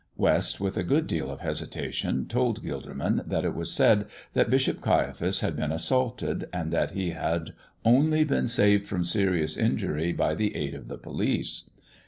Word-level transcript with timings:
West, 0.17 0.59
with 0.59 0.77
a 0.77 0.83
good 0.83 1.05
deal 1.05 1.29
of 1.29 1.41
hesitation, 1.41 2.25
told 2.27 2.63
Gilderman 2.63 3.21
that 3.27 3.45
it 3.45 3.53
was 3.53 3.71
said 3.71 4.07
that 4.33 4.49
Bishop 4.49 4.81
Caiaphas 4.81 5.41
had 5.41 5.55
been 5.55 5.71
assaulted, 5.71 6.49
and 6.51 6.73
that 6.73 6.93
he 6.93 7.11
had 7.11 7.53
only 7.85 8.23
been 8.23 8.47
saved 8.47 8.87
from 8.87 9.03
serious 9.03 9.55
injury 9.55 10.11
by 10.11 10.33
the 10.33 10.55
aid 10.55 10.73
of 10.73 10.87
the 10.87 10.97
police. 10.97 11.69